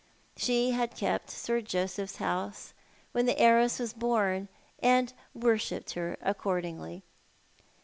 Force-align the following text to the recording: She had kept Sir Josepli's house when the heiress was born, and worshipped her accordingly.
She 0.35 0.71
had 0.71 0.95
kept 0.95 1.29
Sir 1.29 1.61
Josepli's 1.61 2.15
house 2.15 2.73
when 3.11 3.27
the 3.27 3.37
heiress 3.37 3.77
was 3.77 3.93
born, 3.93 4.47
and 4.79 5.13
worshipped 5.35 5.91
her 5.93 6.17
accordingly. 6.23 7.03